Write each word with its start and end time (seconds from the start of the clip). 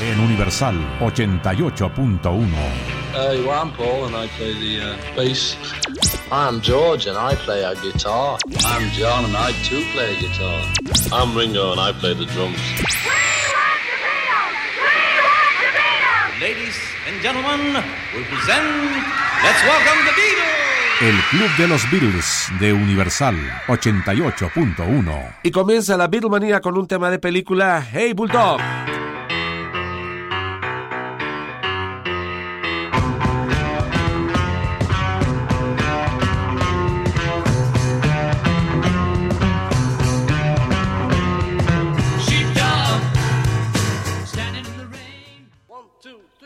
En 0.00 0.20
Universal 0.20 0.76
88.1. 1.00 2.46
Hey, 3.12 3.40
well, 3.42 3.60
I'm 3.60 3.72
Paul 3.72 4.04
and 4.06 4.14
I 4.14 4.28
play 4.28 4.54
the 4.54 4.92
uh, 4.92 5.16
bass. 5.16 5.56
I'm 6.30 6.60
George 6.60 7.06
and 7.08 7.18
I 7.18 7.34
play 7.34 7.64
a 7.64 7.74
guitar. 7.74 8.38
I'm 8.66 8.88
John 8.92 9.24
and 9.24 9.36
I 9.36 9.52
too 9.64 9.82
play 9.92 10.14
guitar. 10.20 10.62
I'm 11.12 11.36
Ringo 11.36 11.72
and 11.72 11.80
I 11.80 11.92
play 11.92 12.14
the 12.14 12.26
drums. 12.26 12.60
Ladies 16.40 16.78
and 17.08 17.20
gentlemen, 17.20 17.82
we 18.14 18.22
present 18.24 18.66
Let's 19.42 19.62
Welcome 19.66 20.04
the 20.04 20.12
Beatles. 20.14 20.68
El 21.00 21.20
Club 21.30 21.50
de 21.58 21.68
los 21.68 21.90
Beatles 21.90 22.48
de 22.60 22.72
Universal 22.72 23.36
88.1. 23.66 25.34
Y 25.42 25.50
comienza 25.50 25.96
la 25.96 26.06
Beatlemanía 26.06 26.60
con 26.60 26.76
un 26.78 26.86
tema 26.86 27.10
de 27.10 27.18
película 27.18 27.84
Hey 27.92 28.12
Bulldog. 28.12 28.60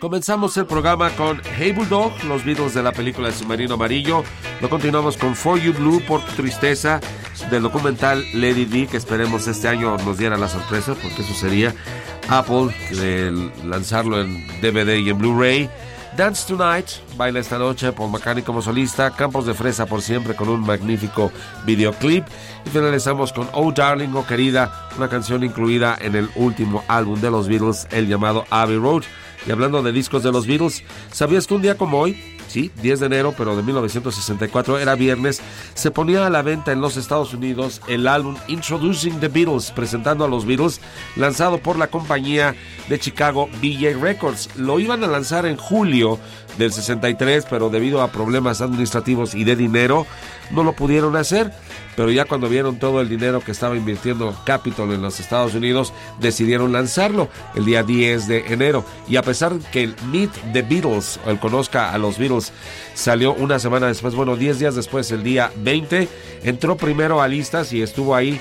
Comenzamos 0.00 0.56
el 0.56 0.66
programa 0.66 1.10
con 1.10 1.40
Hey 1.56 1.72
Bulldog, 1.72 2.12
los 2.24 2.44
Beatles 2.44 2.74
de 2.74 2.82
la 2.82 2.92
película 2.92 3.28
El 3.28 3.34
Submarino 3.34 3.74
Amarillo. 3.74 4.24
Lo 4.60 4.68
continuamos 4.68 5.16
con 5.16 5.36
For 5.36 5.60
You 5.60 5.72
Blue, 5.72 6.02
por 6.06 6.24
tristeza, 6.24 7.00
del 7.50 7.62
documental 7.62 8.24
Lady 8.34 8.64
D, 8.64 8.88
que 8.88 8.96
esperemos 8.96 9.46
este 9.46 9.68
año 9.68 9.96
nos 9.98 10.18
diera 10.18 10.36
la 10.36 10.48
sorpresa, 10.48 10.94
porque 10.94 11.22
eso 11.22 11.34
sería 11.34 11.74
Apple, 12.28 12.74
de 12.90 13.50
lanzarlo 13.64 14.20
en 14.20 14.46
DVD 14.60 14.96
y 14.98 15.10
en 15.10 15.18
Blu-ray. 15.18 15.70
Dance 16.16 16.46
Tonight, 16.46 16.86
Baila 17.16 17.40
esta 17.40 17.56
noche, 17.56 17.90
Paul 17.90 18.10
McCartney 18.10 18.44
como 18.44 18.60
solista, 18.60 19.10
Campos 19.12 19.46
de 19.46 19.54
Fresa 19.54 19.86
por 19.86 20.02
siempre 20.02 20.34
con 20.34 20.50
un 20.50 20.60
magnífico 20.60 21.32
videoclip 21.64 22.26
y 22.66 22.68
finalizamos 22.68 23.32
con 23.32 23.48
Oh 23.54 23.72
Darling, 23.72 24.10
Oh 24.14 24.26
Querida, 24.26 24.88
una 24.98 25.08
canción 25.08 25.42
incluida 25.42 25.96
en 25.98 26.14
el 26.14 26.28
último 26.34 26.84
álbum 26.86 27.18
de 27.18 27.30
los 27.30 27.48
Beatles, 27.48 27.86
el 27.90 28.08
llamado 28.08 28.44
Abbey 28.50 28.76
Road. 28.76 29.04
Y 29.46 29.50
hablando 29.50 29.82
de 29.82 29.90
discos 29.90 30.22
de 30.22 30.32
los 30.32 30.46
Beatles, 30.46 30.84
¿sabías 31.10 31.46
que 31.46 31.54
un 31.54 31.62
día 31.62 31.78
como 31.78 31.98
hoy, 31.98 32.38
sí, 32.52 32.70
10 32.82 33.00
de 33.00 33.06
enero, 33.06 33.34
pero 33.36 33.56
de 33.56 33.62
1964, 33.62 34.78
era 34.78 34.94
viernes, 34.94 35.40
se 35.72 35.90
ponía 35.90 36.26
a 36.26 36.30
la 36.30 36.42
venta 36.42 36.70
en 36.70 36.82
los 36.82 36.98
Estados 36.98 37.32
Unidos 37.32 37.80
el 37.88 38.06
álbum 38.06 38.36
Introducing 38.46 39.20
the 39.20 39.28
Beatles, 39.28 39.70
presentando 39.70 40.24
a 40.24 40.28
los 40.28 40.44
Beatles, 40.44 40.80
lanzado 41.16 41.58
por 41.58 41.78
la 41.78 41.86
compañía 41.86 42.54
de 42.88 42.98
Chicago 42.98 43.48
BJ 43.62 43.94
Records. 43.98 44.50
Lo 44.56 44.78
iban 44.78 45.02
a 45.02 45.06
lanzar 45.06 45.46
en 45.46 45.56
julio 45.56 46.18
del 46.58 46.72
63, 46.72 47.46
pero 47.48 47.70
debido 47.70 48.02
a 48.02 48.12
problemas 48.12 48.60
administrativos 48.60 49.34
y 49.34 49.44
de 49.44 49.56
dinero, 49.56 50.06
no 50.50 50.62
lo 50.62 50.74
pudieron 50.74 51.16
hacer. 51.16 51.52
Pero 51.96 52.10
ya 52.10 52.24
cuando 52.24 52.48
vieron 52.48 52.78
todo 52.78 53.00
el 53.00 53.08
dinero 53.08 53.40
que 53.40 53.52
estaba 53.52 53.76
invirtiendo 53.76 54.34
Capitol 54.46 54.92
en 54.92 55.02
los 55.02 55.20
Estados 55.20 55.54
Unidos, 55.54 55.92
decidieron 56.20 56.72
lanzarlo 56.72 57.28
el 57.54 57.66
día 57.66 57.82
10 57.82 58.28
de 58.28 58.52
enero. 58.52 58.84
Y 59.08 59.16
a 59.16 59.22
pesar 59.22 59.58
que 59.72 59.82
el 59.82 59.96
Meet 60.10 60.30
the 60.54 60.62
Beatles, 60.62 61.20
el 61.26 61.38
Conozca 61.38 61.92
a 61.92 61.98
los 61.98 62.16
Beatles, 62.16 62.41
salió 62.94 63.34
una 63.34 63.58
semana 63.58 63.88
después, 63.88 64.14
bueno, 64.14 64.36
10 64.36 64.58
días 64.58 64.74
después, 64.74 65.10
el 65.12 65.22
día 65.22 65.52
20, 65.56 66.08
entró 66.44 66.76
primero 66.76 67.20
a 67.20 67.28
listas 67.28 67.72
y 67.72 67.82
estuvo 67.82 68.14
ahí 68.14 68.40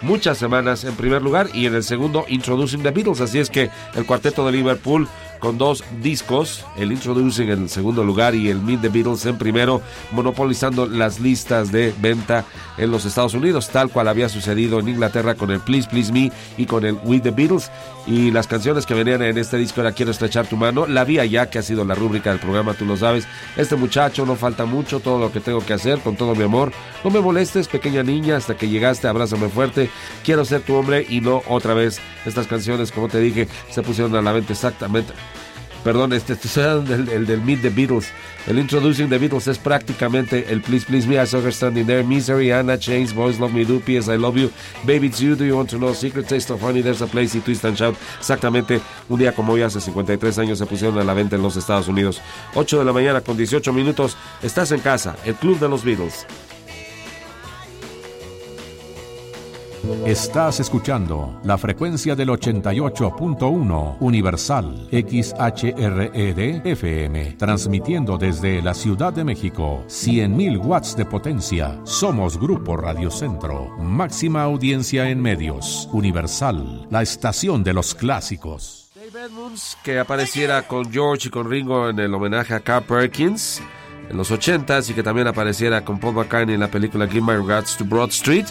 muchas 0.00 0.38
semanas 0.38 0.84
en 0.84 0.94
primer 0.94 1.22
lugar 1.22 1.48
y 1.54 1.66
en 1.66 1.74
el 1.74 1.82
segundo 1.82 2.24
Introducing 2.28 2.82
the 2.82 2.90
Beatles. 2.90 3.20
Así 3.20 3.38
es 3.38 3.50
que 3.50 3.70
el 3.94 4.06
cuarteto 4.06 4.44
de 4.46 4.52
Liverpool 4.52 5.08
con 5.42 5.58
dos 5.58 5.82
discos, 6.00 6.64
el 6.76 6.92
Introducing 6.92 7.50
en 7.50 7.68
segundo 7.68 8.04
lugar 8.04 8.36
y 8.36 8.48
el 8.48 8.62
Meet 8.62 8.82
the 8.82 8.88
Beatles 8.88 9.26
en 9.26 9.38
primero, 9.38 9.82
monopolizando 10.12 10.86
las 10.86 11.18
listas 11.18 11.72
de 11.72 11.92
venta 12.00 12.44
en 12.78 12.92
los 12.92 13.04
Estados 13.04 13.34
Unidos, 13.34 13.68
tal 13.68 13.90
cual 13.90 14.06
había 14.06 14.28
sucedido 14.28 14.78
en 14.78 14.88
Inglaterra 14.88 15.34
con 15.34 15.50
el 15.50 15.58
Please 15.58 15.88
Please 15.90 16.12
Me 16.12 16.30
y 16.56 16.66
con 16.66 16.84
el 16.84 16.96
With 17.02 17.22
the 17.22 17.32
Beatles. 17.32 17.72
Y 18.06 18.30
las 18.30 18.46
canciones 18.46 18.86
que 18.86 18.94
venían 18.94 19.22
en 19.22 19.36
este 19.36 19.56
disco 19.56 19.80
era 19.80 19.92
Quiero 19.92 20.12
estrechar 20.12 20.46
tu 20.46 20.56
mano, 20.56 20.86
la 20.86 21.04
vía 21.04 21.24
ya 21.24 21.50
que 21.50 21.58
ha 21.58 21.62
sido 21.62 21.84
la 21.84 21.96
rúbrica 21.96 22.30
del 22.30 22.38
programa, 22.38 22.74
tú 22.74 22.84
lo 22.84 22.96
sabes. 22.96 23.26
Este 23.56 23.74
muchacho 23.74 24.24
no 24.24 24.36
falta 24.36 24.64
mucho, 24.64 25.00
todo 25.00 25.18
lo 25.18 25.32
que 25.32 25.40
tengo 25.40 25.66
que 25.66 25.72
hacer, 25.72 25.98
con 25.98 26.14
todo 26.14 26.36
mi 26.36 26.44
amor. 26.44 26.70
No 27.02 27.10
me 27.10 27.20
molestes, 27.20 27.66
pequeña 27.66 28.04
niña, 28.04 28.36
hasta 28.36 28.56
que 28.56 28.68
llegaste, 28.68 29.08
abrázame 29.08 29.48
fuerte. 29.48 29.90
Quiero 30.24 30.44
ser 30.44 30.62
tu 30.62 30.74
hombre 30.76 31.04
y 31.08 31.20
no 31.20 31.42
otra 31.48 31.74
vez. 31.74 32.00
Estas 32.24 32.46
canciones, 32.46 32.92
como 32.92 33.08
te 33.08 33.18
dije, 33.18 33.48
se 33.70 33.82
pusieron 33.82 34.14
a 34.14 34.22
la 34.22 34.30
venta 34.30 34.52
exactamente 34.52 35.12
perdón, 35.82 36.12
este, 36.12 36.34
el, 36.34 37.08
el, 37.08 37.26
del 37.26 37.40
Meet 37.42 37.62
the 37.62 37.70
Beatles. 37.70 38.12
El 38.46 38.58
Introducing 38.58 39.08
the 39.08 39.18
Beatles 39.18 39.46
es 39.46 39.58
prácticamente 39.58 40.46
el 40.50 40.60
Please 40.62 40.84
Please 40.86 41.06
Me, 41.06 41.22
I 41.22 41.26
Saw 41.26 41.40
Her 41.40 41.52
Standing 41.52 41.86
There, 41.86 42.02
Misery, 42.02 42.50
Anna, 42.50 42.78
Chains, 42.78 43.14
Boys 43.14 43.38
Love 43.38 43.52
Me 43.52 43.64
Do, 43.64 43.80
P.S. 43.80 44.12
I 44.12 44.18
Love 44.18 44.36
You, 44.36 44.50
Baby 44.84 45.06
It's 45.06 45.20
You, 45.20 45.36
Do 45.36 45.44
You 45.44 45.56
Want 45.56 45.70
to 45.70 45.78
Know, 45.78 45.94
Secret 45.94 46.26
Taste 46.26 46.52
of 46.52 46.60
Honey, 46.60 46.82
There's 46.82 47.02
a 47.02 47.06
Place 47.06 47.36
y 47.36 47.40
Twist 47.40 47.64
and 47.64 47.76
Shout. 47.76 47.96
Exactamente 48.18 48.80
un 49.08 49.18
día 49.18 49.32
como 49.32 49.52
hoy, 49.52 49.62
hace 49.62 49.80
53 49.80 50.38
años, 50.38 50.58
se 50.58 50.66
pusieron 50.66 50.98
a 50.98 51.04
la 51.04 51.14
venta 51.14 51.36
en 51.36 51.42
los 51.42 51.56
Estados 51.56 51.88
Unidos. 51.88 52.20
8 52.54 52.78
de 52.80 52.84
la 52.84 52.92
mañana 52.92 53.20
con 53.20 53.36
18 53.36 53.72
minutos. 53.72 54.16
Estás 54.42 54.72
en 54.72 54.80
casa, 54.80 55.16
el 55.24 55.34
Club 55.34 55.58
de 55.58 55.68
los 55.68 55.84
Beatles. 55.84 56.26
Estás 60.06 60.60
escuchando 60.60 61.40
la 61.42 61.58
frecuencia 61.58 62.14
del 62.14 62.28
88.1 62.28 63.96
Universal 63.98 64.88
XHRED 64.92 66.64
FM, 66.64 67.34
transmitiendo 67.36 68.16
desde 68.16 68.62
la 68.62 68.74
Ciudad 68.74 69.12
de 69.12 69.24
México 69.24 69.82
100.000 69.88 70.64
watts 70.64 70.96
de 70.96 71.04
potencia. 71.04 71.80
Somos 71.82 72.38
Grupo 72.38 72.76
Radio 72.76 73.10
Centro, 73.10 73.76
máxima 73.78 74.44
audiencia 74.44 75.10
en 75.10 75.20
medios. 75.20 75.88
Universal, 75.92 76.86
la 76.88 77.02
estación 77.02 77.64
de 77.64 77.72
los 77.72 77.94
clásicos. 77.96 78.92
Dave 78.94 79.34
que 79.82 79.98
apareciera 79.98 80.68
con 80.68 80.92
George 80.92 81.26
y 81.26 81.30
con 81.30 81.50
Ringo 81.50 81.88
en 81.88 81.98
el 81.98 82.14
homenaje 82.14 82.54
a 82.54 82.60
Carl 82.60 82.84
Perkins 82.84 83.60
en 84.12 84.18
los 84.18 84.30
80s 84.30 84.90
y 84.90 84.94
que 84.94 85.02
también 85.02 85.26
apareciera 85.26 85.84
con 85.84 85.98
Paul 85.98 86.14
McCartney 86.14 86.54
en 86.54 86.60
la 86.60 86.70
película 86.70 87.08
Give 87.08 87.22
My 87.22 87.42
Regards 87.42 87.76
to 87.78 87.84
Broad 87.84 88.10
Street. 88.10 88.44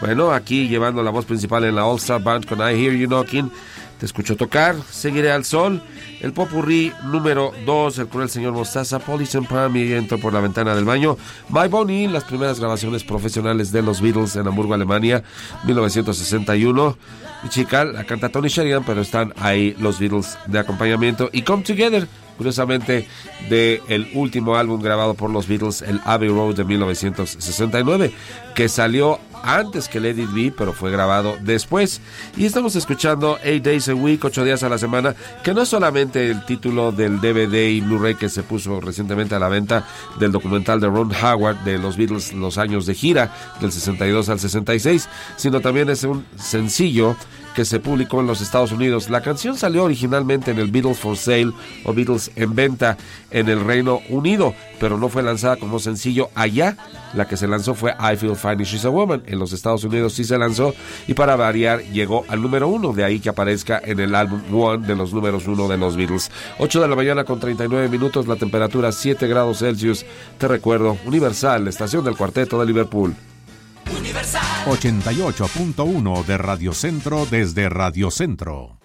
Bueno, 0.00 0.32
aquí 0.32 0.68
llevando 0.68 1.02
la 1.02 1.10
voz 1.10 1.24
principal 1.24 1.64
en 1.64 1.74
la 1.74 1.84
All 1.84 1.98
Star 1.98 2.22
Band 2.22 2.46
con 2.46 2.60
I 2.60 2.74
Hear 2.74 2.94
You 2.94 3.08
Knocking. 3.08 3.50
Te 3.98 4.06
escucho 4.06 4.36
tocar, 4.36 4.76
Seguiré 4.88 5.32
al 5.32 5.44
Sol, 5.44 5.82
el 6.20 6.32
Popurrí 6.32 6.92
número 7.06 7.52
2, 7.66 7.98
El 7.98 8.06
Cruel 8.06 8.30
Señor 8.30 8.52
Mostaza, 8.52 9.00
Police 9.00 9.36
and 9.36 9.48
Pam 9.48 9.76
y 9.76 9.92
Entro 9.92 10.18
por 10.18 10.32
la 10.32 10.40
Ventana 10.40 10.76
del 10.76 10.84
Baño, 10.84 11.16
My 11.48 11.66
Bonnie, 11.66 12.06
las 12.06 12.22
primeras 12.22 12.60
grabaciones 12.60 13.02
profesionales 13.02 13.72
de 13.72 13.82
los 13.82 14.00
Beatles 14.00 14.36
en 14.36 14.46
Hamburgo, 14.46 14.74
Alemania, 14.74 15.24
1961. 15.64 16.96
Mi 17.42 17.48
chica, 17.48 17.84
la 17.84 18.04
canta 18.04 18.28
Tony 18.28 18.48
Sheridan, 18.48 18.84
pero 18.84 19.00
están 19.00 19.34
ahí 19.36 19.74
los 19.80 19.98
Beatles 19.98 20.38
de 20.46 20.60
acompañamiento. 20.60 21.28
Y 21.32 21.42
Come 21.42 21.64
Together, 21.64 22.06
curiosamente, 22.38 23.06
de 23.50 23.82
el 23.88 24.08
último 24.14 24.56
álbum 24.56 24.80
grabado 24.80 25.12
por 25.12 25.28
los 25.28 25.46
Beatles, 25.46 25.82
el 25.82 26.00
Abbey 26.04 26.30
Road 26.30 26.54
de 26.54 26.64
1969, 26.64 28.12
que 28.54 28.68
salió 28.70 29.20
antes 29.42 29.88
que 29.88 29.98
It 29.98 30.32
Be, 30.32 30.52
pero 30.56 30.72
fue 30.72 30.90
grabado 30.90 31.36
después. 31.40 32.00
Y 32.36 32.46
estamos 32.46 32.76
escuchando 32.76 33.38
Eight 33.42 33.64
Days 33.64 33.88
a 33.88 33.94
Week, 33.94 34.24
8 34.24 34.44
días 34.44 34.62
a 34.62 34.68
la 34.68 34.78
semana, 34.78 35.14
que 35.42 35.54
no 35.54 35.62
es 35.62 35.68
solamente 35.68 36.30
el 36.30 36.44
título 36.44 36.92
del 36.92 37.20
DVD 37.20 37.68
y 37.68 37.80
Blu-ray 37.80 38.14
que 38.14 38.28
se 38.28 38.42
puso 38.42 38.80
recientemente 38.80 39.34
a 39.34 39.38
la 39.38 39.48
venta 39.48 39.86
del 40.18 40.32
documental 40.32 40.80
de 40.80 40.88
Ron 40.88 41.12
Howard 41.12 41.58
de 41.64 41.78
los 41.78 41.96
Beatles, 41.96 42.32
los 42.32 42.58
años 42.58 42.86
de 42.86 42.94
gira, 42.94 43.32
del 43.60 43.72
62 43.72 44.28
al 44.28 44.38
66, 44.38 45.08
sino 45.36 45.60
también 45.60 45.88
es 45.90 46.04
un 46.04 46.24
sencillo 46.36 47.16
que 47.58 47.64
se 47.64 47.80
publicó 47.80 48.20
en 48.20 48.28
los 48.28 48.40
Estados 48.40 48.70
Unidos. 48.70 49.10
La 49.10 49.20
canción 49.20 49.56
salió 49.56 49.82
originalmente 49.82 50.52
en 50.52 50.60
el 50.60 50.70
Beatles 50.70 50.96
for 50.96 51.16
Sale 51.16 51.50
o 51.84 51.92
Beatles 51.92 52.30
en 52.36 52.54
venta 52.54 52.96
en 53.32 53.48
el 53.48 53.64
Reino 53.64 54.00
Unido, 54.10 54.54
pero 54.78 54.96
no 54.96 55.08
fue 55.08 55.24
lanzada 55.24 55.56
como 55.56 55.80
sencillo 55.80 56.30
allá. 56.36 56.76
La 57.14 57.26
que 57.26 57.36
se 57.36 57.48
lanzó 57.48 57.74
fue 57.74 57.96
I 57.98 58.16
Feel 58.16 58.36
Fine 58.36 58.62
She's 58.62 58.84
a 58.84 58.90
Woman. 58.90 59.24
En 59.26 59.40
los 59.40 59.52
Estados 59.52 59.82
Unidos 59.82 60.12
sí 60.12 60.22
se 60.22 60.38
lanzó 60.38 60.72
y 61.08 61.14
para 61.14 61.34
variar 61.34 61.82
llegó 61.82 62.24
al 62.28 62.40
número 62.40 62.68
uno, 62.68 62.92
de 62.92 63.02
ahí 63.02 63.18
que 63.18 63.30
aparezca 63.30 63.82
en 63.84 63.98
el 63.98 64.14
álbum 64.14 64.40
One 64.54 64.86
de 64.86 64.94
los 64.94 65.12
números 65.12 65.48
uno 65.48 65.66
de 65.66 65.78
los 65.78 65.96
Beatles. 65.96 66.30
8 66.60 66.80
de 66.80 66.86
la 66.86 66.94
mañana 66.94 67.24
con 67.24 67.40
39 67.40 67.88
minutos, 67.88 68.28
la 68.28 68.36
temperatura 68.36 68.92
7 68.92 69.26
grados 69.26 69.58
Celsius. 69.58 70.06
Te 70.38 70.46
recuerdo, 70.46 70.96
Universal, 71.04 71.66
estación 71.66 72.04
del 72.04 72.16
cuarteto 72.16 72.60
de 72.60 72.66
Liverpool. 72.66 73.16
88.1 74.66 76.24
de 76.24 76.38
Radio 76.38 76.72
Centro 76.72 77.26
desde 77.26 77.68
Radio 77.68 78.10
Centro. 78.10 78.77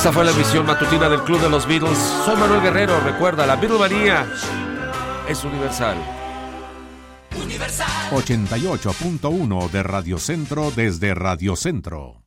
Esta 0.00 0.12
fue 0.14 0.24
la 0.24 0.30
emisión 0.30 0.64
matutina 0.64 1.10
del 1.10 1.20
Club 1.24 1.42
de 1.42 1.50
los 1.50 1.66
Beatles. 1.66 1.98
Soy 2.24 2.34
Manuel 2.34 2.62
Guerrero. 2.62 2.98
Recuerda, 3.00 3.46
la 3.46 3.56
Beatlemanía 3.56 4.26
es 5.28 5.44
universal. 5.44 5.98
88.1 8.10 9.70
de 9.70 9.82
Radio 9.82 10.18
Centro 10.18 10.70
desde 10.70 11.12
Radio 11.12 11.54
Centro. 11.54 12.19